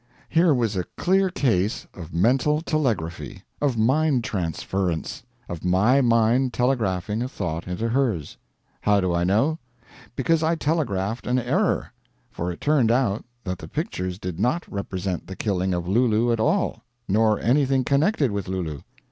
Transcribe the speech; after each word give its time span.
Here 0.29 0.51
was 0.51 0.75
a 0.75 0.85
clear 0.97 1.29
case 1.29 1.85
of 1.93 2.11
mental 2.11 2.61
telegraphy; 2.61 3.43
of 3.61 3.77
mind 3.77 4.23
transference; 4.23 5.21
of 5.47 5.63
my 5.63 6.01
mind 6.01 6.53
telegraphing 6.55 7.21
a 7.21 7.27
thought 7.29 7.67
into 7.67 7.87
hers. 7.89 8.35
How 8.81 8.99
do 8.99 9.13
I 9.13 9.23
know? 9.23 9.59
Because 10.15 10.41
I 10.41 10.55
telegraphed 10.55 11.27
an 11.27 11.37
error. 11.37 11.93
For 12.31 12.51
it 12.51 12.59
turned 12.59 12.89
out 12.89 13.23
that 13.43 13.59
the 13.59 13.67
pictures 13.67 14.17
did 14.17 14.39
not 14.39 14.67
represent 14.67 15.27
the 15.27 15.35
killing 15.35 15.71
of 15.71 15.87
Lulu 15.87 16.31
at 16.31 16.39
all, 16.39 16.81
nor 17.07 17.39
anything 17.39 17.83
connected 17.83 18.31
with 18.31 18.47
Lulu. 18.47 18.79